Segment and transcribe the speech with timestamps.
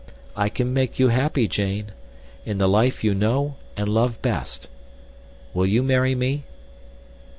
[0.35, 1.91] I can make you happy, Jane,
[2.43, 4.67] in the life you know and love best.
[5.53, 6.43] Will you marry me?"